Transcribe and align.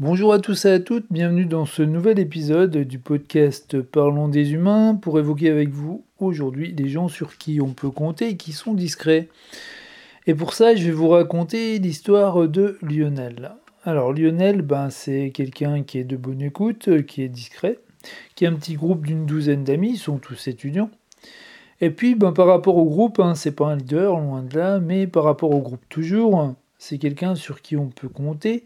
Bonjour 0.00 0.32
à 0.32 0.38
tous 0.38 0.64
et 0.64 0.70
à 0.70 0.78
toutes, 0.78 1.06
bienvenue 1.10 1.44
dans 1.44 1.66
ce 1.66 1.82
nouvel 1.82 2.20
épisode 2.20 2.76
du 2.76 3.00
podcast 3.00 3.82
Parlons 3.82 4.28
des 4.28 4.52
humains 4.52 4.94
pour 4.94 5.18
évoquer 5.18 5.50
avec 5.50 5.70
vous 5.70 6.04
aujourd'hui 6.20 6.72
des 6.72 6.88
gens 6.88 7.08
sur 7.08 7.36
qui 7.36 7.60
on 7.60 7.72
peut 7.72 7.90
compter 7.90 8.28
et 8.28 8.36
qui 8.36 8.52
sont 8.52 8.74
discrets. 8.74 9.26
Et 10.28 10.36
pour 10.36 10.54
ça, 10.54 10.76
je 10.76 10.84
vais 10.84 10.92
vous 10.92 11.08
raconter 11.08 11.80
l'histoire 11.80 12.46
de 12.46 12.78
Lionel. 12.80 13.56
Alors 13.82 14.12
Lionel, 14.12 14.62
ben, 14.62 14.88
c'est 14.88 15.32
quelqu'un 15.34 15.82
qui 15.82 15.98
est 15.98 16.04
de 16.04 16.16
bonne 16.16 16.42
écoute, 16.42 17.04
qui 17.06 17.22
est 17.22 17.28
discret, 17.28 17.80
qui 18.36 18.46
a 18.46 18.50
un 18.50 18.54
petit 18.54 18.74
groupe 18.74 19.04
d'une 19.04 19.26
douzaine 19.26 19.64
d'amis, 19.64 19.94
ils 19.94 19.98
sont 19.98 20.18
tous 20.18 20.46
étudiants. 20.46 20.90
Et 21.80 21.90
puis 21.90 22.14
ben, 22.14 22.30
par 22.30 22.46
rapport 22.46 22.76
au 22.76 22.84
groupe, 22.84 23.18
hein, 23.18 23.34
c'est 23.34 23.50
pas 23.50 23.66
un 23.66 23.76
leader, 23.76 24.20
loin 24.20 24.42
de 24.42 24.56
là, 24.56 24.78
mais 24.78 25.08
par 25.08 25.24
rapport 25.24 25.50
au 25.50 25.60
groupe 25.60 25.82
toujours, 25.88 26.54
c'est 26.78 26.98
quelqu'un 26.98 27.34
sur 27.34 27.60
qui 27.60 27.76
on 27.76 27.88
peut 27.88 28.08
compter, 28.08 28.64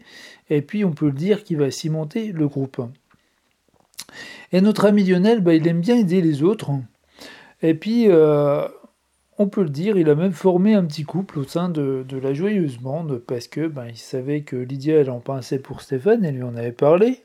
et 0.49 0.61
puis 0.61 0.85
on 0.85 0.91
peut 0.91 1.07
le 1.07 1.13
dire 1.13 1.43
qu'il 1.43 1.57
va 1.57 1.71
cimenter 1.71 2.31
le 2.31 2.47
groupe. 2.47 2.81
Et 4.51 4.61
notre 4.61 4.85
ami 4.85 5.03
Lionel, 5.03 5.41
bah, 5.41 5.55
il 5.55 5.67
aime 5.67 5.81
bien 5.81 5.97
aider 5.97 6.21
les 6.21 6.43
autres, 6.43 6.69
et 7.63 7.73
puis 7.73 8.05
euh, 8.07 8.67
on 9.39 9.47
peut 9.47 9.63
le 9.63 9.69
dire, 9.69 9.97
il 9.97 10.09
a 10.09 10.15
même 10.15 10.31
formé 10.31 10.75
un 10.75 10.85
petit 10.85 11.03
couple 11.03 11.39
au 11.39 11.43
sein 11.43 11.69
de, 11.69 12.05
la 12.11 12.33
joyeuse 12.33 12.77
bande, 12.77 13.17
parce 13.17 13.47
que 13.47 13.71
il 13.89 13.97
savait 13.97 14.41
que 14.41 14.55
Lydia, 14.55 14.99
elle 14.99 15.09
en 15.09 15.19
pensait 15.19 15.59
pour 15.59 15.81
Stéphane, 15.81 16.23
elle 16.23 16.35
lui 16.35 16.43
en 16.43 16.55
avait 16.55 16.71
parlé, 16.71 17.23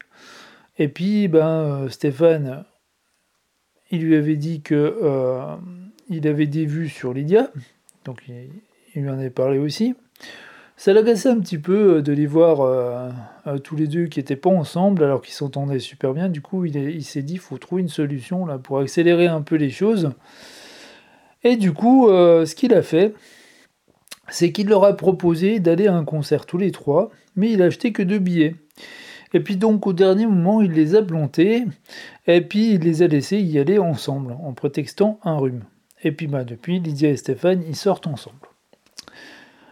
et 0.79 0.89
puis 0.89 1.29
ben, 1.29 1.89
Stéphane, 1.91 2.65
il 3.91 4.03
lui 4.03 4.17
avait 4.17 4.37
dit 4.37 4.63
que 4.63 4.99
euh, 5.03 5.57
il 6.09 6.27
avait 6.27 6.47
des 6.47 6.65
vues 6.65 6.89
sur 6.89 7.13
Lydia, 7.13 7.51
donc 8.07 8.23
il 8.27 9.03
lui 9.03 9.11
en 9.11 9.19
avait 9.19 9.29
parlé 9.29 9.59
aussi. 9.59 9.95
Ça 10.79 10.93
l'agaçait 10.93 11.29
un 11.29 11.41
petit 11.41 11.59
peu 11.59 11.97
euh, 11.97 12.03
de 12.03 12.13
les 12.13 12.27
voir 12.27 12.61
euh, 12.61 13.09
euh, 13.49 13.59
tous 13.59 13.75
les 13.75 13.89
deux 13.89 14.07
qui 14.07 14.21
n'étaient 14.21 14.37
pas 14.37 14.49
ensemble 14.49 15.03
alors 15.03 15.21
qu'ils 15.21 15.35
s'entendaient 15.35 15.81
super 15.81 16.15
bien. 16.15 16.29
Du 16.29 16.41
coup, 16.41 16.65
il, 16.67 17.03
s'est 17.03 17.23
dit 17.23 17.37
faut 17.37 17.59
trouver 17.59 17.83
une 17.83 17.89
solution 17.89 18.47
là 18.47 18.59
pour 18.59 18.79
accélérer 18.79 19.27
un 19.27 19.43
peu 19.43 19.57
les 19.57 19.71
choses. 19.71 20.13
Et 21.43 21.57
du 21.57 21.73
coup, 21.73 22.09
ce 22.09 22.55
qu'il 22.55 22.75
a 22.75 22.83
fait, 22.83 23.15
c'est 24.29 24.51
qu'il 24.53 24.69
leur 24.69 24.85
a 24.85 24.97
proposé 24.97 25.61
d'aller 25.61 25.87
à 25.87 25.95
un 25.95 26.05
concert 26.05 26.47
tous 26.47 26.59
les 26.59 26.73
trois, 26.73 27.11
mais 27.37 27.53
il 27.53 27.63
a 27.63 27.67
acheté 27.67 27.93
que 27.93 28.03
deux 28.03 28.19
billets. 28.19 28.57
Et 29.35 29.41
puis 29.41 29.57
donc 29.57 29.87
au 29.87 29.93
dernier 29.93 30.27
moment, 30.27 30.63
il 30.63 30.73
les 30.73 30.97
a 30.97 31.03
plantés, 31.03 31.65
et 32.27 32.41
puis 32.41 32.73
il 32.75 32.81
les 32.81 33.03
a 33.03 33.07
laissés 33.07 33.39
y 33.39 33.59
aller 33.59 33.79
ensemble, 33.79 34.37
en 34.43 34.53
prétextant 34.53 35.21
un 35.25 35.39
rhume. 35.39 35.63
Et 36.03 36.11
puis 36.11 36.27
bah, 36.27 36.45
depuis, 36.45 36.81
Lydia 36.81 37.11
et 37.11 37.17
Stéphane, 37.17 37.63
ils 37.69 37.77
sortent 37.77 38.09
ensemble. 38.09 38.48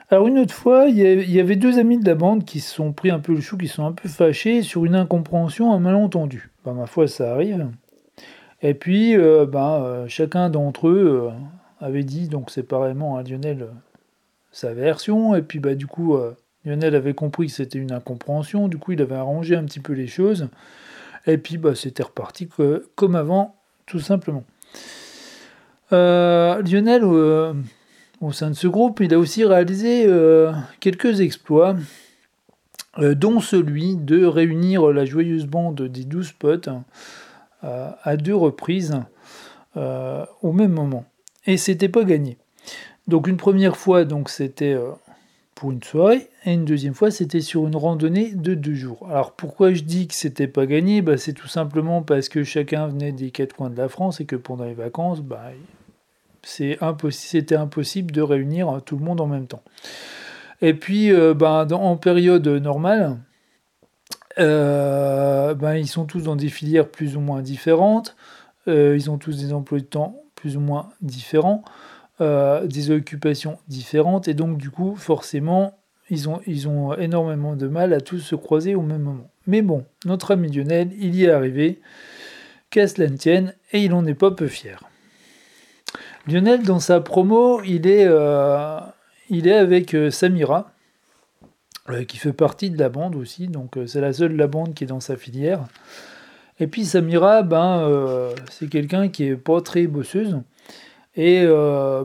Alors 0.08 0.28
une 0.28 0.38
autre 0.38 0.54
fois, 0.54 0.86
il 0.86 0.98
y 0.98 1.40
avait 1.40 1.56
deux 1.56 1.80
amis 1.80 1.98
de 1.98 2.06
la 2.06 2.14
bande 2.14 2.44
qui 2.44 2.60
se 2.60 2.72
sont 2.72 2.92
pris 2.92 3.10
un 3.10 3.18
peu 3.18 3.34
le 3.34 3.40
chou, 3.40 3.56
qui 3.56 3.66
sont 3.66 3.84
un 3.84 3.92
peu 3.92 4.08
fâchés 4.08 4.62
sur 4.62 4.84
une 4.84 4.94
incompréhension, 4.94 5.72
un 5.72 5.80
malentendu. 5.80 6.50
Ben, 6.64 6.74
ma 6.74 6.86
foi, 6.86 7.08
ça 7.08 7.32
arrive. 7.32 7.68
Et 8.62 8.74
puis, 8.74 9.16
ben, 9.16 10.04
chacun 10.06 10.48
d'entre 10.48 10.88
eux 10.88 11.32
euh, 11.32 11.84
avait 11.84 12.04
dit 12.04 12.28
donc 12.28 12.50
séparément 12.50 13.16
à 13.16 13.24
Lionel 13.24 13.66
sa 14.52 14.72
version, 14.72 15.34
et 15.34 15.42
puis 15.42 15.58
bah, 15.58 15.74
du 15.74 15.88
coup, 15.88 16.16
Lionel 16.64 16.94
avait 16.94 17.12
compris 17.12 17.48
que 17.48 17.52
c'était 17.52 17.78
une 17.78 17.92
incompréhension, 17.92 18.68
du 18.68 18.78
coup, 18.78 18.92
il 18.92 19.02
avait 19.02 19.16
arrangé 19.16 19.56
un 19.56 19.64
petit 19.64 19.80
peu 19.80 19.92
les 19.92 20.06
choses, 20.06 20.48
et 21.26 21.36
puis 21.36 21.58
bah, 21.58 21.74
c'était 21.74 22.04
reparti 22.04 22.48
comme 22.94 23.16
avant, 23.16 23.56
tout 23.86 24.00
simplement. 24.00 24.44
Lionel 25.90 27.02
au 28.20 28.32
sein 28.32 28.50
de 28.50 28.54
ce 28.54 28.66
groupe, 28.66 29.00
il 29.00 29.12
a 29.12 29.18
aussi 29.18 29.44
réalisé 29.44 30.06
euh, 30.06 30.52
quelques 30.80 31.20
exploits, 31.20 31.76
euh, 32.98 33.14
dont 33.14 33.40
celui 33.40 33.96
de 33.96 34.24
réunir 34.24 34.86
la 34.88 35.04
joyeuse 35.04 35.46
bande 35.46 35.82
des 35.82 36.04
douze 36.04 36.32
potes 36.32 36.70
euh, 37.64 37.90
à 38.02 38.16
deux 38.16 38.34
reprises 38.34 39.00
au 40.40 40.52
même 40.52 40.72
moment. 40.72 41.04
Et 41.44 41.58
c'était 41.58 41.90
pas 41.90 42.04
gagné. 42.04 42.38
Donc 43.08 43.28
une 43.28 43.36
première 43.36 43.76
fois, 43.76 44.06
donc 44.06 44.30
c'était 44.30 44.74
pour 45.54 45.70
une 45.70 45.82
soirée, 45.82 46.30
et 46.46 46.54
une 46.54 46.64
deuxième 46.64 46.94
fois, 46.94 47.10
c'était 47.10 47.42
sur 47.42 47.66
une 47.66 47.76
randonnée 47.76 48.30
de 48.32 48.54
deux 48.54 48.72
jours. 48.72 49.06
Alors 49.10 49.32
pourquoi 49.32 49.74
je 49.74 49.82
dis 49.82 50.08
que 50.08 50.14
c'était 50.14 50.48
pas 50.48 50.64
gagné? 50.64 51.02
Bah, 51.02 51.18
C'est 51.18 51.34
tout 51.34 51.46
simplement 51.46 52.00
parce 52.00 52.30
que 52.30 52.42
chacun 52.42 52.86
venait 52.86 53.12
des 53.12 53.30
quatre 53.30 53.52
coins 53.54 53.68
de 53.68 53.76
la 53.76 53.90
France 53.90 54.18
et 54.22 54.24
que 54.24 54.36
pendant 54.36 54.64
les 54.64 54.72
vacances, 54.72 55.20
bah, 55.20 55.50
c'était 56.46 57.56
impossible 57.56 58.12
de 58.12 58.22
réunir 58.22 58.80
tout 58.84 58.96
le 58.96 59.04
monde 59.04 59.20
en 59.20 59.26
même 59.26 59.46
temps. 59.46 59.62
Et 60.62 60.74
puis, 60.74 61.12
euh, 61.12 61.34
ben, 61.34 61.66
en 61.72 61.96
période 61.96 62.46
normale, 62.46 63.18
euh, 64.38 65.54
ben, 65.54 65.74
ils 65.74 65.88
sont 65.88 66.04
tous 66.04 66.22
dans 66.22 66.36
des 66.36 66.48
filières 66.48 66.88
plus 66.88 67.16
ou 67.16 67.20
moins 67.20 67.42
différentes, 67.42 68.16
euh, 68.68 68.96
ils 68.96 69.10
ont 69.10 69.18
tous 69.18 69.38
des 69.38 69.52
emplois 69.52 69.78
de 69.78 69.84
temps 69.84 70.22
plus 70.34 70.56
ou 70.56 70.60
moins 70.60 70.90
différents, 71.00 71.64
des 72.20 72.90
occupations 72.90 73.58
différentes, 73.68 74.28
et 74.28 74.34
donc 74.34 74.56
du 74.58 74.70
coup, 74.70 74.94
forcément, 74.96 75.78
ils 76.08 76.28
ont, 76.28 76.40
ils 76.46 76.68
ont 76.68 76.94
énormément 76.94 77.56
de 77.56 77.66
mal 77.66 77.92
à 77.92 78.00
tous 78.00 78.20
se 78.20 78.34
croiser 78.34 78.74
au 78.74 78.82
même 78.82 79.02
moment. 79.02 79.28
Mais 79.46 79.60
bon, 79.60 79.84
notre 80.04 80.32
ami 80.32 80.50
Lionel, 80.50 80.90
il 80.98 81.14
y 81.14 81.24
est 81.24 81.30
arrivé, 81.30 81.80
qu'à 82.70 82.86
cela 82.86 83.08
ne 83.08 83.16
tienne, 83.16 83.54
et 83.72 83.82
il 83.82 83.90
n'en 83.90 84.06
est 84.06 84.14
pas 84.14 84.30
peu 84.30 84.46
fier. 84.46 84.80
Lionel, 86.28 86.64
dans 86.64 86.80
sa 86.80 87.00
promo, 87.00 87.62
il 87.62 87.86
est, 87.86 88.04
euh, 88.04 88.80
avec 89.30 89.94
euh, 89.94 90.10
Samira, 90.10 90.72
euh, 91.88 92.02
qui 92.02 92.16
fait 92.16 92.32
partie 92.32 92.68
de 92.68 92.78
la 92.78 92.88
bande 92.88 93.14
aussi, 93.14 93.46
donc 93.46 93.78
c'est 93.86 94.00
la 94.00 94.12
seule 94.12 94.32
de 94.32 94.36
la 94.36 94.48
bande 94.48 94.74
qui 94.74 94.82
est 94.82 94.88
dans 94.88 94.98
sa 94.98 95.16
filière. 95.16 95.60
Et 96.58 96.66
puis 96.66 96.84
Samira, 96.84 97.42
ben, 97.42 98.32
c'est 98.50 98.68
quelqu'un 98.68 99.08
qui 99.08 99.24
est 99.24 99.36
pas 99.36 99.60
très 99.60 99.86
bosseuse. 99.86 100.40
Et 101.14 101.46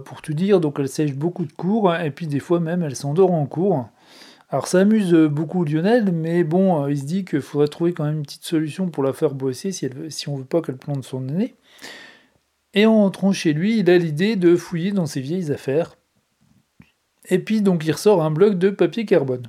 pour 0.05 0.21
tout 0.21 0.33
dire, 0.33 0.59
donc 0.59 0.77
elle 0.79 0.89
sèche 0.89 1.15
beaucoup 1.15 1.45
de 1.45 1.53
cours, 1.53 1.95
et 1.95 2.11
puis 2.11 2.27
des 2.27 2.39
fois 2.39 2.59
même 2.59 2.83
elle 2.83 2.95
s'endort 2.95 3.31
en 3.31 3.45
cours. 3.47 3.87
Alors 4.49 4.67
ça 4.67 4.81
amuse 4.81 5.13
beaucoup 5.13 5.63
Lionel, 5.63 6.11
mais 6.11 6.43
bon, 6.43 6.85
il 6.87 6.97
se 6.97 7.05
dit 7.05 7.25
qu'il 7.25 7.41
faudrait 7.41 7.69
trouver 7.69 7.93
quand 7.93 8.03
même 8.03 8.17
une 8.17 8.23
petite 8.23 8.43
solution 8.43 8.89
pour 8.89 9.03
la 9.03 9.13
faire 9.13 9.33
bosser 9.33 9.71
si, 9.71 9.85
elle, 9.85 10.11
si 10.11 10.29
on 10.29 10.35
veut 10.35 10.43
pas 10.43 10.61
qu'elle 10.61 10.77
plante 10.77 11.05
son 11.05 11.21
nez. 11.21 11.55
Et 12.73 12.85
en 12.85 12.97
rentrant 12.97 13.31
chez 13.31 13.53
lui, 13.53 13.79
il 13.79 13.89
a 13.89 13.97
l'idée 13.97 14.35
de 14.35 14.55
fouiller 14.55 14.91
dans 14.91 15.05
ses 15.05 15.21
vieilles 15.21 15.51
affaires. 15.51 15.95
Et 17.29 17.39
puis 17.39 17.61
donc 17.61 17.85
il 17.85 17.91
ressort 17.91 18.23
un 18.23 18.31
bloc 18.31 18.57
de 18.57 18.69
papier 18.69 19.05
carbone. 19.05 19.47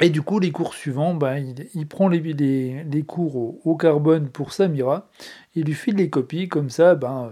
Et 0.00 0.08
du 0.08 0.22
coup, 0.22 0.38
les 0.38 0.50
cours 0.52 0.74
suivants, 0.74 1.14
bah, 1.14 1.38
il, 1.38 1.86
prend 1.86 2.08
les, 2.08 2.20
les, 2.20 3.02
cours 3.02 3.66
au, 3.66 3.76
carbone 3.76 4.28
pour 4.30 4.52
Samira, 4.52 5.10
il 5.54 5.64
lui 5.64 5.74
file 5.74 5.96
les 5.96 6.08
copies, 6.08 6.48
comme 6.48 6.70
ça, 6.70 6.94
ben, 6.94 7.30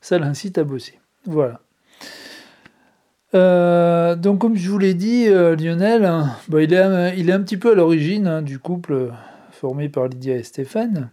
ça 0.00 0.18
l'incite 0.18 0.56
à 0.56 0.64
bosser. 0.64 1.00
Voilà. 1.26 1.60
Euh, 3.34 4.16
donc 4.16 4.40
comme 4.40 4.56
je 4.56 4.70
vous 4.70 4.78
l'ai 4.78 4.94
dit, 4.94 5.28
euh, 5.28 5.56
Lionel, 5.56 6.04
hein, 6.04 6.36
bah, 6.48 6.62
il, 6.62 6.72
est, 6.72 7.32
un 7.32 7.42
petit 7.42 7.56
peu 7.56 7.72
à 7.72 7.74
l'origine 7.74 8.26
hein, 8.26 8.42
du 8.42 8.58
couple 8.58 9.12
formé 9.50 9.88
par 9.88 10.08
Lydia 10.08 10.36
et 10.36 10.42
Stéphane. 10.42 11.10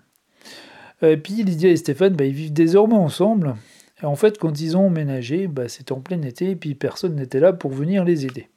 Et 1.02 1.06
euh, 1.06 1.18
puis 1.18 1.44
Lydia 1.44 1.70
et 1.70 1.78
Stéphane, 1.78 2.16
bah, 2.16 2.26
ils 2.26 2.34
vivent 2.34 2.54
désormais 2.54 2.96
ensemble. 2.96 3.56
Et 4.02 4.06
en 4.06 4.16
fait, 4.16 4.38
quand 4.38 4.60
ils 4.60 4.78
ont 4.78 4.88
emménagé, 4.88 5.48
bah, 5.48 5.68
c'était 5.68 5.92
en 5.92 6.00
plein 6.00 6.22
été, 6.22 6.52
et 6.52 6.56
puis 6.56 6.76
personne 6.76 7.16
n'était 7.16 7.40
là 7.40 7.54
pour 7.54 7.72
venir 7.72 8.04
les 8.04 8.26
aider. 8.26 8.50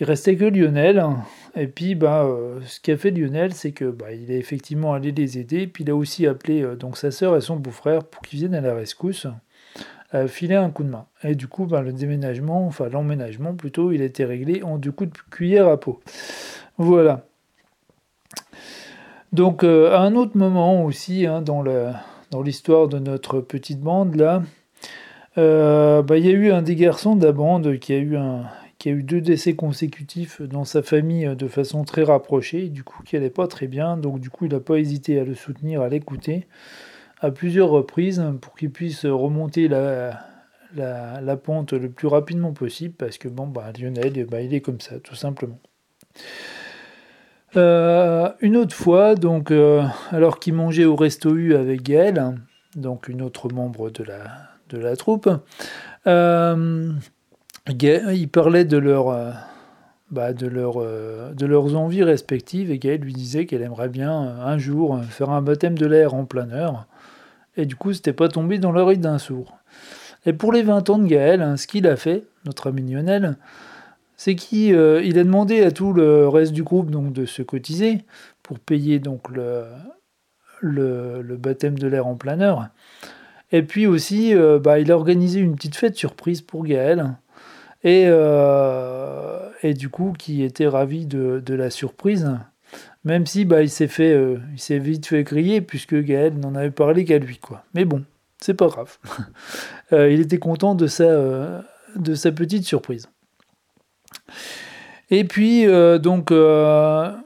Il 0.00 0.06
restait 0.06 0.36
que 0.36 0.44
Lionel. 0.44 1.04
Et 1.54 1.68
puis, 1.68 1.94
bah, 1.94 2.24
euh, 2.24 2.60
ce 2.66 2.80
qu'a 2.80 2.96
fait 2.96 3.10
Lionel, 3.12 3.52
c'est 3.52 3.72
que 3.72 3.84
bah, 3.84 4.12
il 4.12 4.32
est 4.32 4.38
effectivement 4.38 4.94
allé 4.94 5.12
les 5.12 5.38
aider. 5.38 5.66
Puis 5.68 5.84
il 5.84 5.90
a 5.90 5.96
aussi 5.96 6.26
appelé 6.26 6.62
euh, 6.62 6.74
donc 6.74 6.96
sa 6.96 7.10
sœur 7.12 7.36
et 7.36 7.40
son 7.40 7.56
beau-frère 7.56 8.02
pour 8.02 8.22
qu'ils 8.22 8.40
viennent 8.40 8.54
à 8.54 8.60
la 8.60 8.74
rescousse, 8.74 9.26
filer 10.26 10.56
un 10.56 10.70
coup 10.70 10.82
de 10.82 10.90
main. 10.90 11.06
Et 11.22 11.34
du 11.34 11.46
coup, 11.46 11.66
bah, 11.66 11.82
le 11.82 11.92
déménagement, 11.92 12.66
enfin 12.66 12.88
l'emménagement 12.88 13.54
plutôt, 13.54 13.92
il 13.92 14.02
a 14.02 14.04
été 14.04 14.24
réglé 14.24 14.62
en 14.62 14.76
deux 14.76 14.92
coups 14.92 15.10
de 15.10 15.18
cuillère 15.30 15.68
à 15.68 15.80
peau. 15.80 16.00
Voilà. 16.76 17.24
Donc 19.32 19.64
euh, 19.64 19.92
à 19.92 20.00
un 20.00 20.14
autre 20.14 20.36
moment 20.36 20.84
aussi, 20.84 21.26
hein, 21.26 21.40
dans, 21.40 21.62
l'histoire 22.42 22.88
de 22.88 22.98
notre 22.98 23.40
petite 23.40 23.80
bande, 23.80 24.14
là, 24.14 24.42
euh, 25.38 26.02
bah, 26.02 26.18
il 26.18 26.26
y 26.26 26.28
a 26.28 26.32
eu 26.32 26.52
un 26.52 26.60
des 26.60 26.76
garçons 26.76 27.16
de 27.16 27.24
la 27.24 27.32
bande 27.32 27.78
qui 27.78 27.94
a 27.94 27.98
eu, 27.98 28.18
qui 28.78 28.90
a 28.90 28.92
eu 28.92 29.02
deux 29.02 29.22
décès 29.22 29.54
consécutifs 29.54 30.42
dans 30.42 30.64
sa 30.64 30.82
famille 30.82 31.26
euh, 31.26 31.34
de 31.34 31.48
façon 31.48 31.84
très 31.84 32.02
rapprochée, 32.02 32.68
du 32.68 32.84
coup 32.84 33.02
qui 33.04 33.16
n'allait 33.16 33.30
pas 33.30 33.46
très 33.46 33.68
bien, 33.68 33.96
donc 33.96 34.20
du 34.20 34.28
coup 34.28 34.44
il 34.44 34.52
n'a 34.52 34.60
pas 34.60 34.78
hésité 34.78 35.18
à 35.18 35.24
le 35.24 35.34
soutenir, 35.34 35.80
à 35.80 35.88
l'écouter 35.88 36.46
à 37.22 37.30
plusieurs 37.30 37.70
reprises 37.70 38.22
pour 38.40 38.54
qu'il 38.56 38.70
puisse 38.70 39.06
remonter 39.06 39.68
la, 39.68 40.18
la, 40.74 41.36
pente 41.36 41.72
le 41.72 41.88
plus 41.88 42.08
rapidement 42.08 42.52
possible, 42.52 42.94
parce 42.94 43.16
que 43.16 43.28
bon, 43.28 43.46
bah, 43.46 43.72
Lionel, 43.78 44.26
bah, 44.26 44.42
il 44.42 44.52
est 44.52 44.60
comme 44.60 44.80
ça, 44.80 44.98
tout 44.98 45.14
simplement. 45.14 45.60
Euh, 47.56 48.30
une 48.40 48.56
autre 48.56 48.74
fois, 48.74 49.14
donc, 49.14 49.50
euh, 49.50 49.84
alors 50.10 50.38
qu'ils 50.38 50.54
mangeaient 50.54 50.84
au 50.84 50.96
resto 50.96 51.34
U 51.34 51.54
avec 51.54 51.82
Gaël, 51.82 52.34
donc 52.76 53.08
une 53.08 53.22
autre 53.22 53.52
membre 53.52 53.90
de 53.90 54.04
la, 54.04 54.24
de 54.70 54.78
la 54.78 54.96
troupe, 54.96 55.28
euh, 56.06 56.92
ils 57.68 58.28
parlaient 58.28 58.64
de 58.64 58.78
leur, 58.78 59.34
bah, 60.10 60.32
de, 60.32 60.46
leur, 60.46 60.78
de 60.78 61.46
leurs 61.46 61.76
envies 61.76 62.02
respectives 62.02 62.70
et 62.70 62.78
Gaëlle 62.78 63.02
lui 63.02 63.12
disait 63.12 63.46
qu'elle 63.46 63.62
aimerait 63.62 63.90
bien 63.90 64.10
un 64.12 64.58
jour 64.58 65.00
faire 65.10 65.30
un 65.30 65.42
baptême 65.42 65.76
de 65.76 65.86
l'air 65.86 66.14
en 66.14 66.24
plein 66.24 66.50
heure. 66.50 66.86
Et 67.56 67.66
du 67.66 67.76
coup, 67.76 67.92
c'était 67.92 68.14
pas 68.14 68.28
tombé 68.28 68.58
dans 68.58 68.72
l'oreille 68.72 68.98
d'un 68.98 69.18
sourd. 69.18 69.58
Et 70.24 70.32
pour 70.32 70.52
les 70.52 70.62
20 70.62 70.88
ans 70.88 70.98
de 70.98 71.06
Gaël, 71.06 71.42
hein, 71.42 71.56
ce 71.56 71.66
qu'il 71.66 71.86
a 71.86 71.96
fait, 71.96 72.24
notre 72.46 72.68
ami 72.68 72.82
Lionel, 72.82 73.36
c'est 74.22 74.36
qu'il 74.36 74.76
a 74.76 75.24
demandé 75.24 75.64
à 75.64 75.72
tout 75.72 75.92
le 75.92 76.28
reste 76.28 76.52
du 76.52 76.62
groupe 76.62 76.92
donc, 76.92 77.12
de 77.12 77.26
se 77.26 77.42
cotiser 77.42 78.04
pour 78.44 78.60
payer 78.60 79.00
donc 79.00 79.22
le, 79.30 79.66
baptême 81.38 81.76
de 81.76 81.88
l'air 81.88 82.06
en 82.06 82.14
plein 82.14 82.40
heure. 82.40 82.68
Et 83.50 83.64
puis 83.64 83.88
aussi, 83.88 84.32
euh, 84.32 84.60
bah, 84.60 84.78
il 84.78 84.92
a 84.92 84.96
organisé 84.96 85.40
une 85.40 85.56
petite 85.56 85.74
fête 85.74 85.96
surprise 85.96 86.40
pour 86.40 86.64
Gaël. 86.64 87.16
Et, 87.82 88.04
euh, 88.06 89.50
du 89.64 89.88
coup, 89.88 90.12
qui 90.16 90.44
était 90.44 90.68
ravi 90.68 91.06
de, 91.06 91.42
la 91.52 91.70
surprise. 91.70 92.30
Même 93.02 93.26
si 93.26 93.44
bah, 93.44 93.62
il 93.62 93.70
s'est 93.70 93.88
fait, 93.88 94.12
euh, 94.12 94.38
il 94.52 94.60
s'est 94.60 94.78
vite 94.78 95.04
fait 95.04 95.24
griller 95.24 95.62
puisque 95.62 96.00
Gaël 96.00 96.38
n'en 96.38 96.54
avait 96.54 96.70
parlé 96.70 97.04
qu'à 97.04 97.18
lui, 97.18 97.38
quoi. 97.38 97.64
Mais 97.74 97.84
bon, 97.84 98.04
c'est 98.40 98.54
pas 98.54 98.68
grave. 98.68 98.98
il 99.90 100.20
était 100.20 100.38
content 100.38 100.76
de 100.76 100.86
sa, 100.86 101.64
de 101.96 102.14
sa 102.14 102.30
petite 102.30 102.64
surprise. 102.64 103.08
Et 105.10 105.24
puis 105.24 105.66
donc, 106.00 106.30
bah, 106.30 107.24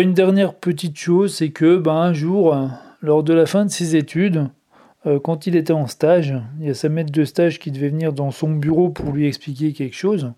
une 0.00 0.14
dernière 0.14 0.54
petite 0.54 0.98
chose, 0.98 1.34
c'est 1.34 1.50
que 1.50 1.76
bah, 1.76 1.92
un 1.92 2.12
jour, 2.12 2.56
lors 3.00 3.22
de 3.22 3.32
la 3.32 3.46
fin 3.46 3.64
de 3.64 3.70
ses 3.70 3.96
études, 3.96 4.48
euh, 5.06 5.20
quand 5.20 5.46
il 5.46 5.56
était 5.56 5.72
en 5.72 5.86
stage, 5.86 6.34
il 6.60 6.66
y 6.66 6.70
a 6.70 6.74
sa 6.74 6.88
maître 6.88 7.12
de 7.12 7.24
stage 7.24 7.58
qui 7.58 7.70
devait 7.70 7.88
venir 7.88 8.12
dans 8.12 8.30
son 8.30 8.50
bureau 8.50 8.90
pour 8.90 9.12
lui 9.12 9.26
expliquer 9.26 9.72
quelque 9.72 9.96
chose. 9.96 10.32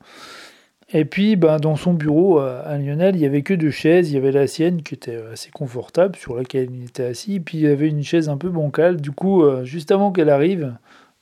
Et 0.92 1.04
puis, 1.04 1.36
ben, 1.36 1.58
dans 1.58 1.76
son 1.76 1.94
bureau 1.94 2.40
euh, 2.40 2.62
à 2.64 2.76
Lionel, 2.76 3.14
il 3.14 3.20
n'y 3.20 3.26
avait 3.26 3.42
que 3.42 3.54
deux 3.54 3.70
chaises. 3.70 4.10
Il 4.10 4.14
y 4.14 4.18
avait 4.18 4.32
la 4.32 4.46
sienne 4.46 4.82
qui 4.82 4.94
était 4.94 5.18
assez 5.32 5.50
confortable, 5.50 6.16
sur 6.16 6.36
laquelle 6.36 6.68
il 6.72 6.84
était 6.84 7.04
assis. 7.04 7.36
Et 7.36 7.40
puis, 7.40 7.58
il 7.58 7.64
y 7.64 7.68
avait 7.68 7.88
une 7.88 8.02
chaise 8.02 8.28
un 8.28 8.36
peu 8.36 8.48
bancale. 8.48 9.00
Du 9.00 9.12
coup, 9.12 9.42
euh, 9.42 9.64
juste 9.64 9.92
avant 9.92 10.12
qu'elle 10.12 10.30
arrive, 10.30 10.74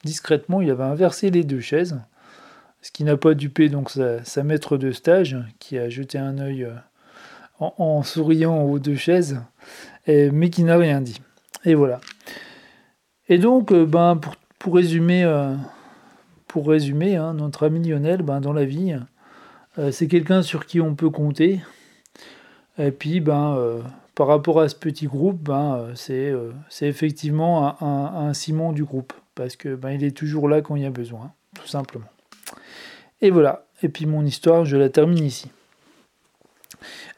discrètement, 0.04 0.60
il 0.60 0.70
avait 0.70 0.84
inversé 0.84 1.30
les 1.30 1.44
deux 1.44 1.60
chaises. 1.60 2.00
Ce 2.82 2.92
qui 2.92 3.04
n'a 3.04 3.16
pas 3.16 3.34
dupé 3.34 3.68
donc 3.68 3.90
sa, 3.90 4.42
maître 4.42 4.76
de 4.76 4.92
stage, 4.92 5.36
qui 5.58 5.78
a 5.78 5.88
jeté 5.88 6.18
un 6.18 6.38
œil 6.38 6.68
en, 7.58 8.02
souriant 8.02 8.62
aux 8.62 8.78
deux 8.78 8.96
chaises, 8.96 9.40
mais 10.06 10.50
qui 10.50 10.62
n'a 10.62 10.76
rien 10.76 11.00
dit. 11.00 11.20
Et 11.64 11.74
voilà. 11.74 12.00
Et 13.28 13.38
donc, 13.38 13.72
euh, 13.72 13.84
ben, 13.84 14.16
pour, 14.16 14.36
pour 14.58 14.74
résumer, 14.74 15.24
euh, 15.24 15.54
pour 16.46 16.68
résumer 16.68 17.16
hein, 17.16 17.34
notre 17.34 17.66
ami 17.66 17.86
Lionel, 17.86 18.22
ben, 18.22 18.40
dans 18.40 18.52
la 18.52 18.64
vie, 18.64 18.96
euh, 19.78 19.90
c'est 19.90 20.08
quelqu'un 20.08 20.42
sur 20.42 20.66
qui 20.66 20.80
on 20.80 20.94
peut 20.94 21.10
compter. 21.10 21.60
Et 22.78 22.90
puis, 22.90 23.20
ben, 23.20 23.82
par 24.14 24.28
rapport 24.28 24.60
à 24.60 24.68
ce 24.68 24.76
petit 24.76 25.06
groupe, 25.06 25.42
ben, 25.42 25.88
c'est 25.96 26.32
effectivement 26.82 27.82
un, 27.82 28.28
un, 28.28 28.34
ciment 28.34 28.72
du 28.72 28.84
groupe. 28.84 29.12
Parce 29.34 29.56
que 29.56 29.74
ben, 29.74 30.00
est 30.00 30.16
toujours 30.16 30.48
là 30.48 30.62
quand 30.62 30.76
il 30.76 30.82
y 30.82 30.86
a 30.86 30.90
besoin, 30.90 31.32
tout 31.54 31.66
simplement. 31.66 32.06
Et 33.20 33.30
voilà. 33.30 33.64
Et 33.82 33.88
puis 33.88 34.06
mon 34.06 34.24
histoire, 34.24 34.64
je 34.64 34.76
la 34.76 34.88
termine 34.88 35.24
ici. 35.24 35.50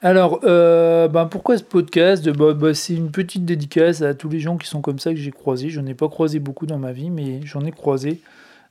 Alors, 0.02 0.40
euh, 0.44 1.08
ben 1.08 1.26
pourquoi 1.26 1.58
ce 1.58 1.62
podcast? 1.62 2.28
Bah, 2.30 2.54
bah, 2.54 2.74
C'est 2.74 2.94
une 2.94 3.10
petite 3.10 3.44
dédicace 3.44 4.02
à 4.02 4.14
tous 4.14 4.28
les 4.28 4.40
gens 4.40 4.56
qui 4.56 4.66
sont 4.66 4.80
comme 4.80 4.98
ça 4.98 5.10
que 5.10 5.18
j'ai 5.18 5.30
croisés. 5.30 5.68
Je 5.68 5.80
n'ai 5.80 5.94
pas 5.94 6.08
croisé 6.08 6.38
beaucoup 6.38 6.66
dans 6.66 6.78
ma 6.78 6.92
vie, 6.92 7.10
mais 7.10 7.40
j'en 7.44 7.64
ai 7.64 7.70
croisé. 7.70 8.20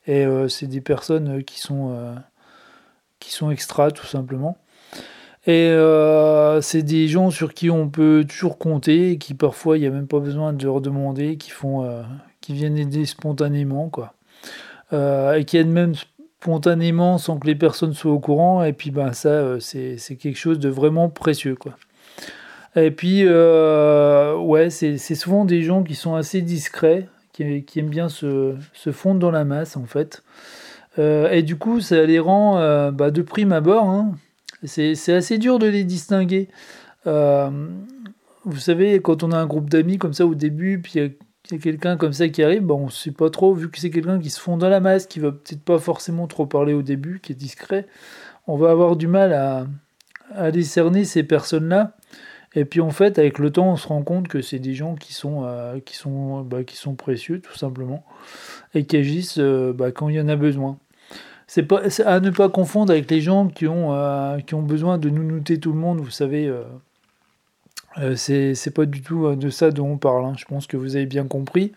Et 0.08 0.26
euh, 0.26 0.48
c'est 0.48 0.66
des 0.66 0.82
personnes 0.82 1.44
qui 1.44 1.60
sont, 1.60 1.92
euh, 1.94 2.16
qui 3.20 3.32
sont 3.32 3.52
extra, 3.52 3.92
tout 3.92 4.08
simplement. 4.08 4.58
Et 5.48 5.74
c'est 6.62 6.84
des 6.84 7.08
gens 7.08 7.32
sur 7.32 7.54
qui 7.56 7.72
on 7.72 7.90
peut 7.90 8.24
toujours 8.28 8.60
compter, 8.60 9.18
qui 9.18 9.34
parfois 9.34 9.78
il 9.78 9.82
n'y 9.82 9.88
a 9.88 9.90
même 9.90 10.06
pas 10.06 10.20
besoin 10.20 10.54
de 10.54 10.64
leur 10.64 10.80
demander, 10.80 11.38
qui, 11.38 11.50
font, 11.50 12.04
qui 12.40 12.54
viennent 12.54 12.78
aider 12.78 13.06
spontanément, 13.06 13.90
quoi. 13.90 14.14
et 14.92 15.46
qui 15.46 15.58
aident 15.58 15.72
même 15.72 15.96
spontanément 16.42 17.18
sans 17.18 17.38
que 17.38 17.48
les 17.48 17.56
personnes 17.56 17.94
soient 17.94 18.14
au 18.14 18.20
courant. 18.20 18.64
Et 18.64 18.74
puis 18.74 18.92
ben 18.92 19.14
ça, 19.14 19.30
euh, 19.30 19.60
c'est 19.60 20.16
quelque 20.16 20.38
chose 20.38 20.60
de 20.60 20.70
vraiment 20.70 21.10
précieux. 21.10 21.56
quoi. 21.56 21.74
Et 22.76 22.92
puis, 22.92 23.24
euh, 23.26 24.36
ouais, 24.38 24.70
c'est 24.70 24.98
souvent 25.16 25.44
des 25.44 25.64
gens 25.64 25.84
qui 25.84 25.96
sont 25.96 26.16
assez 26.16 26.42
discrets, 26.42 27.08
qui, 27.34 27.64
aiment 27.78 27.90
bien 27.90 28.10
se, 28.10 28.56
se, 28.74 28.92
fondre 28.92 29.20
dans 29.20 29.32
la 29.32 29.44
masse, 29.44 29.76
en 29.76 29.86
fait. 29.86 30.24
Euh, 30.98 31.32
et 31.32 31.42
du 31.42 31.56
coup, 31.58 31.82
ça 31.82 32.06
les 32.06 32.20
rend 32.20 32.92
bah, 32.92 33.12
de 33.12 33.22
prime 33.22 33.52
abord. 33.52 33.90
Hein. 33.90 34.14
C'est 34.64 35.14
assez 35.14 35.40
dur 35.40 35.58
de 35.58 35.68
les 35.68 35.84
distinguer. 35.84 36.48
vous 37.06 38.60
savez, 38.60 39.00
quand 39.02 39.24
on 39.24 39.32
a 39.32 39.38
un 39.38 39.48
groupe 39.48 39.70
d'amis 39.70 39.98
comme 39.98 40.14
ça 40.14 40.28
au 40.28 40.36
début, 40.36 40.80
puis 40.80 41.00
c'est 41.50 41.58
quelqu'un 41.58 41.98
comme 41.98 42.14
ça 42.14 42.30
qui 42.30 42.44
arrive, 42.44 42.62
bon, 42.62 42.82
on 42.82 42.86
ne 42.86 42.92
sait 42.92 43.12
pas 43.12 43.32
trop, 43.32 43.56
vu 43.56 43.72
que 43.72 43.80
c'est 43.80 43.90
quelqu'un 43.90 44.20
qui 44.20 44.30
se 44.30 44.40
fond 44.40 44.56
dans 44.56 44.70
la 44.70 44.80
masse, 44.80 45.08
qui 45.08 45.20
va 45.20 45.32
peut-être 45.32 45.64
pas 45.64 45.80
forcément 45.80 46.28
trop 46.28 46.46
parler 46.46 46.74
au 46.74 46.84
début, 46.84 47.20
qui 47.22 47.32
est 47.32 47.36
discret, 47.36 47.88
on 48.46 48.56
va 48.56 48.70
avoir 48.70 48.96
du 48.96 49.08
mal 49.08 49.34
à, 49.34 49.66
à 50.36 50.52
décerner 50.52 51.06
ces 51.06 51.24
personnes-là. 51.24 51.96
Et 52.54 52.66
puis 52.66 52.82
en 52.82 52.92
fait, 52.92 53.18
avec 53.18 53.40
le 53.40 53.52
temps, 53.52 53.72
on 53.72 53.76
se 53.78 53.88
rend 53.88 54.04
compte 54.04 54.28
que 54.28 54.42
c'est 54.42 54.60
des 54.60 54.76
gens 54.76 54.94
qui 54.94 55.14
sont, 55.14 55.44
euh, 55.44 55.80
qui, 55.80 55.96
sont, 55.96 56.42
bah, 56.42 56.64
qui 56.64 56.78
sont 56.78 56.94
précieux, 56.94 57.42
tout 57.42 57.58
simplement, 57.58 58.06
et 58.76 58.86
qui 58.86 58.98
agissent 58.98 59.40
euh, 59.40 59.74
bah, 59.74 59.92
quand 59.92 60.10
il 60.10 60.16
y 60.18 60.22
en 60.22 60.28
a 60.28 60.36
besoin. 60.36 60.78
C'est 61.48 61.64
pas 61.64 61.82
à 62.06 62.20
ne 62.20 62.30
pas 62.30 62.50
confondre 62.50 62.92
avec 62.92 63.10
les 63.10 63.22
gens 63.22 63.48
qui 63.48 63.68
ont, 63.68 63.96
euh, 63.96 64.38
qui 64.40 64.54
ont 64.54 64.62
besoin 64.62 65.00
de 65.00 65.10
nous 65.10 65.24
noter 65.24 65.60
tout 65.60 65.74
le 65.74 65.80
monde, 65.80 66.00
vous 66.00 66.12
savez, 66.12 66.52
euh, 67.98 68.16
c'est 68.16 68.74
pas 68.74 68.86
du 68.86 69.02
tout 69.02 69.26
euh, 69.26 69.36
de 69.36 69.50
ça 69.50 69.72
dont 69.72 69.88
on 69.88 69.98
parle. 69.98 70.26
Hein. 70.26 70.34
Je 70.38 70.46
pense 70.46 70.68
que 70.68 70.78
vous 70.78 70.96
avez 70.96 71.06
bien 71.06 71.26
compris. 71.26 71.72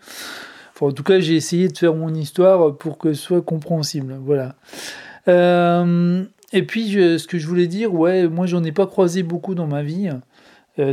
en 0.79 0.91
tout 0.91 1.03
cas, 1.03 1.19
j'ai 1.19 1.35
essayé 1.35 1.67
de 1.67 1.77
faire 1.77 1.95
mon 1.95 2.13
histoire 2.13 2.75
pour 2.77 2.97
que 2.97 3.13
ce 3.13 3.21
soit 3.21 3.41
compréhensible. 3.41 4.17
Voilà. 4.21 4.55
Euh, 5.27 6.23
et 6.51 6.63
puis, 6.63 6.91
ce 6.91 7.27
que 7.27 7.37
je 7.37 7.47
voulais 7.47 7.67
dire, 7.67 7.93
ouais, 7.93 8.27
moi, 8.27 8.45
j'en 8.45 8.63
ai 8.63 8.71
pas 8.71 8.85
croisé 8.85 9.23
beaucoup 9.23 9.55
dans 9.55 9.67
ma 9.67 9.81
vie. 9.81 10.09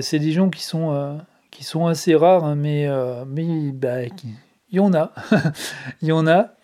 c'est 0.01 0.19
des 0.19 0.33
gens 0.33 0.49
qui 0.49 0.63
sont, 0.63 1.19
qui 1.51 1.65
sont 1.65 1.87
assez 1.87 2.15
rares, 2.15 2.45
hein, 2.45 2.55
mais, 2.55 2.89
mais 3.27 3.73
bah, 3.73 4.05
il 4.05 4.77
y 4.77 4.81
en 4.81 4.95
a. 4.95 5.13
Y 6.03 6.13
en 6.13 6.27
a. 6.27 6.55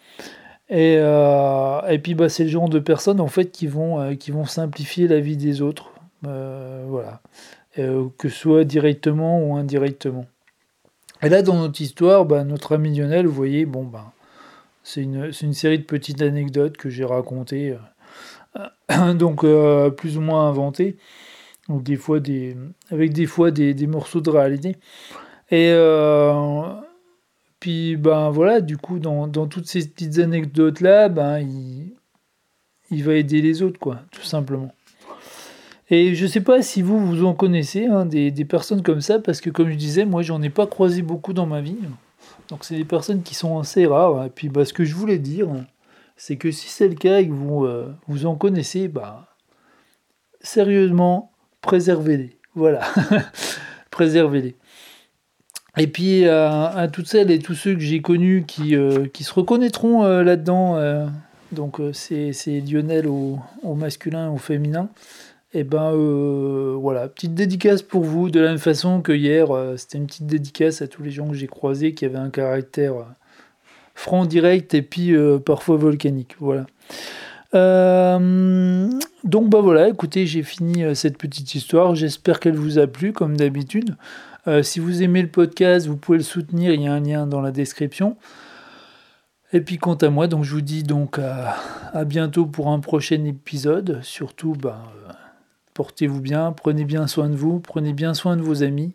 Et, 0.70 0.94
et 0.94 1.99
puis, 1.99 2.14
bah, 2.14 2.31
c'est 2.31 2.44
le 2.44 2.50
genre 2.50 2.70
de 2.70 2.79
personnes, 2.79 3.20
en 3.20 3.29
fait, 3.29 3.50
qui 3.50 3.67
vont, 3.67 4.17
qui 4.17 4.31
vont 4.31 4.47
simplifier 4.47 5.09
la 5.09 5.20
vie 5.20 5.37
des 5.37 5.61
autres. 5.61 5.93
voilà. 6.23 7.20
Euh, 7.78 8.08
que 8.17 8.31
ce 8.31 8.38
soit 8.38 8.64
directement 8.64 9.42
ou 9.42 9.56
indirectement. 9.56 10.26
Et 11.23 11.28
là, 11.28 11.42
dans 11.42 11.56
notre 11.56 11.80
histoire, 11.80 12.25
bah, 12.25 12.42
notre 12.45 12.75
ami 12.75 12.97
Lionel, 12.97 13.26
vous 13.26 13.35
voyez, 13.35 13.66
bon, 13.66 13.85
bah, 13.85 14.12
c'est 14.83 15.02
une, 15.02 15.52
série 15.52 15.78
de 15.78 15.85
petites 15.85 16.23
anecdotes 16.23 16.78
que 16.78 16.88
j'ai 16.88 17.04
racontées, 17.04 17.76
euh, 18.90 19.14
donc 19.14 19.45
euh, 19.45 19.90
plus 19.90 20.16
ou 20.16 20.23
moins 20.23 20.49
inventées, 20.49 20.97
donc 21.68 21.83
des 21.83 21.97
fois 21.97 22.18
des, 22.21 22.56
avec 22.90 23.12
des 23.12 23.26
fois 23.26 23.50
des, 23.50 23.75
morceaux 23.87 24.23
de 24.23 24.30
réalité. 24.30 24.76
Et 25.50 25.73
puis, 27.61 27.97
ben 27.97 28.30
voilà, 28.30 28.61
du 28.61 28.78
coup, 28.78 28.99
dans, 28.99 29.28
toutes 29.49 29.66
ces 29.66 29.87
petites 29.87 30.18
anecdotes-là, 30.18 31.09
ben, 31.09 31.40
il, 31.40 31.92
il 32.90 33.04
va 33.04 33.14
aider 33.14 33.42
les 33.42 33.62
autres, 33.62 33.78
quoi, 33.78 34.00
tout 34.12 34.23
simplement. 34.23 34.73
Et 35.88 36.14
je 36.14 36.25
ne 36.25 36.28
sais 36.28 36.40
pas 36.40 36.62
si 36.62 36.83
vous, 36.83 36.99
vous 36.99 37.25
en 37.25 37.35
connaissez, 37.35 37.87
hein, 37.87 38.07
des, 38.07 38.45
personnes 38.45 38.83
comme 38.83 39.00
ça, 39.00 39.21
parce 39.21 39.40
que 39.40 39.50
comme 39.50 39.71
je 39.71 39.76
disais, 39.76 40.05
moi, 40.05 40.23
j'en 40.23 40.43
ai 40.43 40.50
pas 40.50 40.66
croisé 40.66 41.02
beaucoup 41.02 41.33
dans 41.33 41.47
ma 41.47 41.61
vie. 41.61 41.76
Donc, 42.49 42.64
c'est 42.64 42.76
des 42.76 42.85
personnes 42.85 43.23
qui 43.23 43.35
sont 43.35 43.59
assez 43.59 43.87
rares. 43.87 44.25
Et 44.25 44.31
puis, 44.31 44.49
bah, 44.49 44.64
ce 44.64 44.73
que 44.73 44.85
je 44.85 44.95
voulais 44.95 45.19
dire, 45.19 45.49
c'est 46.16 46.37
que 46.37 46.50
si 46.50 46.69
c'est 46.69 46.88
le 46.88 46.97
cas 46.97 47.21
et 47.21 47.28
que 47.28 47.33
vous, 47.33 47.64
euh, 47.64 47.93
vous 48.09 48.26
en 48.26 48.35
connaissez, 48.35 48.88
bah, 48.88 49.28
sérieusement, 50.40 51.31
préservez-les. 51.61 52.37
Voilà. 52.57 52.81
préservez-les. 53.90 54.57
Et 55.78 55.87
puis, 55.87 56.26
à, 56.26 56.88
toutes 56.90 57.07
celles 57.07 57.31
et 57.31 57.38
tous 57.38 57.55
ceux 57.55 57.75
que 57.75 57.81
j'ai 57.81 58.00
connus 58.00 58.45
qui, 58.47 58.75
euh, 58.75 59.07
se 59.14 59.33
reconnaîtront 59.33 60.05
euh, 60.05 60.25
là-dedans, 60.25 60.81
donc 61.52 61.81
c'est 61.93 62.33
Lionel 62.61 63.07
au, 63.07 63.38
au 63.62 63.75
masculin, 63.75 64.31
au 64.31 64.38
féminin. 64.38 64.88
Et 65.56 65.60
eh 65.60 65.64
ben 65.64 65.94
euh, 65.94 66.76
voilà, 66.78 67.08
petite 67.08 67.32
dédicace 67.32 67.80
pour 67.80 68.04
vous, 68.04 68.28
de 68.28 68.40
la 68.40 68.50
même 68.50 68.58
façon 68.58 69.00
que 69.00 69.12
hier, 69.12 69.56
euh, 69.56 69.78
c'était 69.78 69.96
une 69.96 70.06
petite 70.06 70.26
dédicace 70.26 70.82
à 70.82 70.86
tous 70.86 71.02
les 71.02 71.10
gens 71.10 71.28
que 71.28 71.34
j'ai 71.34 71.46
croisés 71.46 71.94
qui 71.94 72.04
avaient 72.04 72.18
un 72.18 72.28
caractère 72.28 72.92
euh, 72.92 73.04
franc, 73.94 74.26
direct 74.26 74.75
et 74.75 74.82
puis 74.82 75.14
parfois 75.46 75.78
volcanique. 75.78 76.36
Voilà. 76.40 76.66
donc 79.25 79.48
bah 79.48 79.60
voilà, 79.62 79.88
écoutez, 79.88 80.26
j'ai 80.26 80.42
fini 80.42 80.94
cette 80.94 81.16
petite 81.16 81.54
histoire. 81.54 81.94
J'espère 81.94 82.38
qu'elle 82.38 82.56
vous 82.56 82.78
a 82.78 82.86
plu, 82.86 83.14
comme 83.14 83.34
d'habitude. 83.38 83.96
si 84.60 84.78
vous 84.78 85.02
aimez 85.02 85.22
le 85.22 85.28
podcast, 85.28 85.86
vous 85.86 85.96
pouvez 85.96 86.18
le 86.18 86.25
soutenir, 86.25 86.75
il 86.75 86.82
y 86.82 86.86
a 86.86 86.92
un 86.92 87.00
lien 87.00 87.26
dans 87.26 87.40
la 87.40 87.50
description. 87.50 88.18
Et 89.54 89.62
puis 89.62 89.78
quant 89.78 89.94
à 89.94 90.10
moi, 90.10 90.26
donc 90.26 90.44
je 90.44 90.52
vous 90.52 90.60
dis 90.60 90.82
donc 90.82 91.18
à, 91.18 92.04
bientôt 92.04 92.44
pour 92.44 92.68
un 92.68 92.80
prochain 92.80 93.25
épisode. 93.25 94.00
Surtout, 94.02 94.52
bah, 94.52 94.82
portez-vous 95.76 96.23
bien, 96.23 96.52
prenez 96.52 96.87
bien 96.87 97.06
soin 97.06 97.28
de 97.28 97.37
vous, 97.37 97.61
prenez 97.61 97.92
bien 97.92 98.14
soin 98.14 98.38
de 98.38 98.42
vos 98.42 98.62
amis 98.62 98.95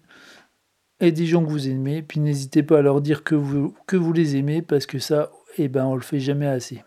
et 0.99 1.11
des 1.11 1.27
gens 1.27 1.45
que 1.45 1.49
vous 1.49 1.69
aimez, 1.69 2.01
puis 2.01 2.19
n'hésitez 2.19 2.63
pas 2.63 2.79
à 2.79 2.81
leur 2.81 3.01
dire 3.01 3.23
que 3.23 3.35
vous, 3.35 3.75
que 3.85 3.95
vous 3.95 4.13
les 4.13 4.35
aimez, 4.35 4.63
parce 4.63 4.87
que 4.87 4.97
ça, 4.97 5.31
eh 5.57 5.67
ben, 5.67 5.85
on 5.85 5.93
le 5.93 6.01
fait 6.01 6.19
jamais 6.19 6.47
assez. 6.47 6.83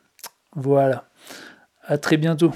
Voilà. 0.56 1.08
À 1.82 1.96
très 1.96 2.16
bientôt. 2.16 2.52